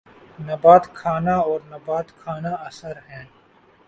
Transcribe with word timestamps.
نبات 0.39 0.83
خانہ 0.97 1.35
اور 1.47 1.59
نبات 1.71 2.07
خانہ 2.19 2.53
اثر 2.67 2.95
ہیں 3.09 3.25